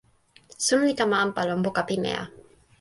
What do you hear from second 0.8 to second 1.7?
li kama anpa lon